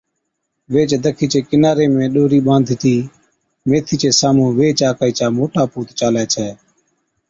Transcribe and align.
ويھِچ 0.71 0.91
دکِي 1.03 1.25
چي 1.31 1.39
ڪِناري 1.49 1.85
۾ 1.97 2.05
ڏورِي 2.13 2.39
ٻانڌتِي 2.47 2.95
ميٿِي 3.69 3.95
چي 4.01 4.09
سامھُون 4.19 4.51
ويھِچ 4.57 4.79
آڪھِي 4.89 5.11
چا 5.17 5.27
موٽا 5.37 5.63
پُوت 5.71 5.87
چالَي 5.99 6.23
ڇَي 6.33 6.49